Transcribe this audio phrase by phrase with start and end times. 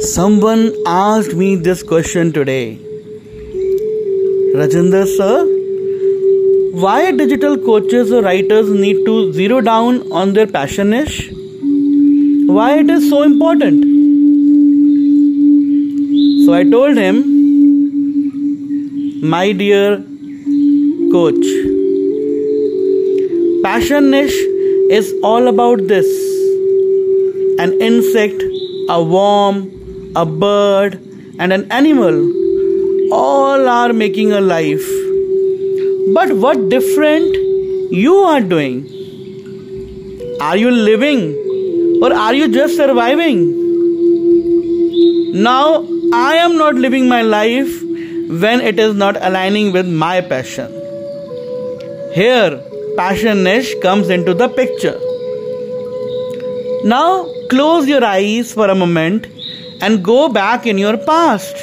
[0.00, 2.78] Someone asked me this question today.
[4.60, 5.44] Rajinder sir,
[6.84, 11.30] why digital coaches or writers need to zero down on their passion niche?
[12.58, 13.84] Why it is so important?
[16.46, 17.22] So I told him,
[19.28, 19.96] my dear
[21.10, 21.46] coach,
[23.64, 24.38] passion niche
[24.98, 26.06] is all about this
[27.58, 28.42] an insect,
[28.88, 31.00] a worm, a bird,
[31.38, 34.86] and an animal all are making a life.
[36.14, 37.34] But what different
[37.92, 38.88] you are doing?
[40.40, 43.40] Are you living or are you just surviving?
[45.42, 47.82] Now I am not living my life
[48.28, 50.70] when it is not aligning with my passion.
[52.14, 52.62] Here,
[52.96, 54.98] passion niche comes into the picture.
[56.90, 59.26] Now, close your eyes for a moment
[59.80, 61.56] and go back in your past.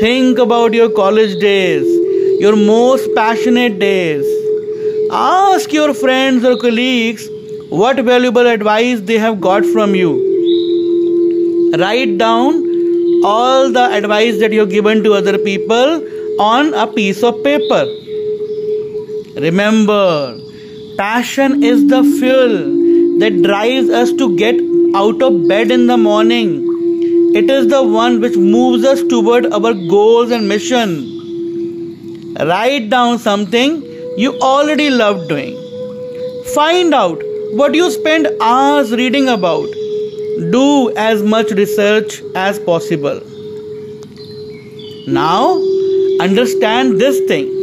[0.00, 1.84] Think about your college days,
[2.40, 4.24] your most passionate days.
[5.12, 7.28] Ask your friends or colleagues
[7.68, 10.10] what valuable advice they have got from you.
[11.78, 12.54] Write down
[13.24, 16.02] all the advice that you've given to other people
[16.40, 17.86] on a piece of paper.
[19.36, 20.36] Remember,
[20.96, 22.87] passion is the fuel
[23.20, 24.60] that drives us to get
[24.94, 26.64] out of bed in the morning.
[27.34, 30.94] It is the one which moves us toward our goals and mission.
[32.34, 33.82] Write down something
[34.16, 35.56] you already love doing.
[36.54, 37.20] Find out
[37.52, 39.68] what you spend hours reading about.
[40.52, 43.20] Do as much research as possible.
[45.08, 45.60] Now,
[46.20, 47.54] understand this thing.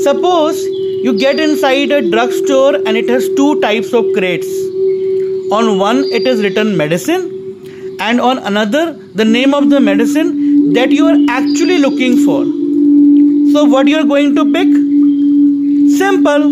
[0.00, 4.46] Suppose you get inside a drugstore and it has two types of crates.
[5.52, 10.90] On one, it is written medicine, and on another, the name of the medicine that
[10.90, 12.44] you are actually looking for.
[13.52, 14.68] So, what you are going to pick?
[15.96, 16.50] Simple.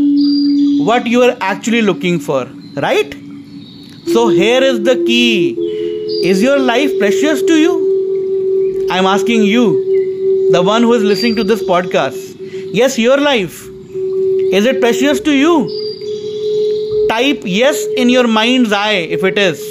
[0.86, 2.44] What you are actually looking for,
[2.76, 3.14] right?
[4.12, 5.56] So, here is the key
[6.24, 8.88] Is your life precious to you?
[8.90, 12.38] I'm asking you, the one who is listening to this podcast.
[12.72, 13.73] Yes, your life.
[14.58, 15.54] Is it precious to you?
[17.08, 19.62] Type yes in your mind's eye if it is.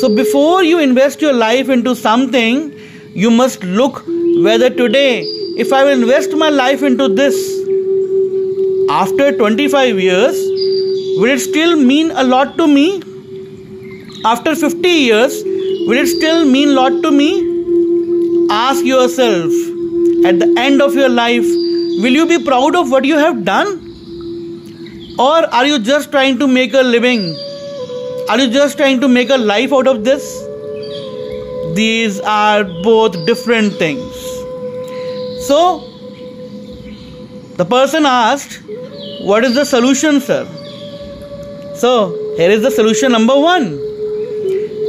[0.00, 2.74] So, before you invest your life into something,
[3.14, 4.02] you must look
[4.46, 5.22] whether today,
[5.56, 7.34] if I will invest my life into this,
[8.90, 10.36] after 25 years,
[11.16, 13.02] will it still mean a lot to me?
[14.24, 17.32] After 50 years, will it still mean a lot to me?
[18.50, 19.50] Ask yourself
[20.26, 21.46] at the end of your life,
[22.00, 23.88] will you be proud of what you have done?
[25.18, 27.36] Or are you just trying to make a living?
[28.28, 30.24] Are you just trying to make a life out of this?
[31.74, 34.14] These are both different things.
[35.46, 35.80] So,
[37.56, 38.62] the person asked,
[39.22, 40.44] What is the solution, sir?
[41.76, 43.92] So, here is the solution number one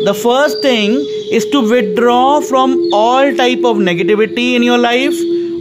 [0.05, 0.95] the first thing
[1.31, 5.15] is to withdraw from all type of negativity in your life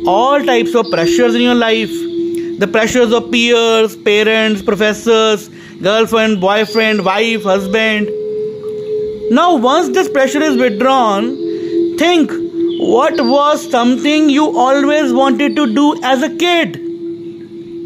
[0.06, 1.90] all types of pressures in your life.
[2.58, 5.48] The pressures of peers parents professors
[5.80, 8.08] girlfriend boyfriend wife husband.
[9.30, 11.36] Now once this pressure is withdrawn
[11.98, 12.30] think
[12.80, 16.76] what was something you always wanted to do as a kid?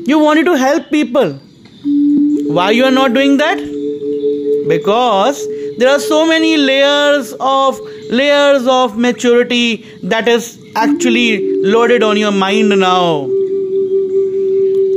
[0.09, 1.39] You wanted to help people.
[2.59, 3.59] Why you are not doing that?
[4.69, 5.47] Because
[5.79, 7.79] there are so many layers of
[8.11, 13.27] layers of maturity that is actually loaded on your mind now.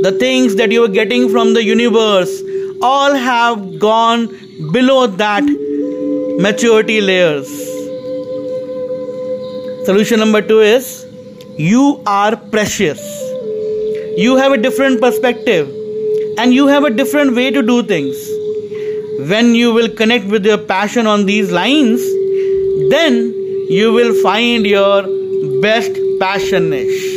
[0.06, 2.42] The things that you are getting from the universe
[2.80, 4.26] all have gone
[4.72, 5.44] below that
[6.40, 7.48] maturity layers.
[9.84, 11.06] Solution number 2 is
[11.58, 13.00] you are precious.
[14.16, 15.68] You have a different perspective
[16.38, 18.39] and you have a different way to do things
[19.28, 22.00] when you will connect with your passion on these lines,
[22.90, 23.34] then
[23.68, 25.02] you will find your
[25.60, 27.09] best passion niche.